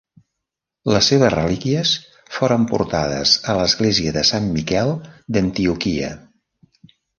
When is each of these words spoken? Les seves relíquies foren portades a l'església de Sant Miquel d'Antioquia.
Les 0.93 1.09
seves 1.11 1.33
relíquies 1.33 1.91
foren 2.37 2.65
portades 2.73 3.35
a 3.53 3.57
l'església 3.61 4.15
de 4.17 4.25
Sant 4.33 4.49
Miquel 4.57 4.97
d'Antioquia. 5.37 6.13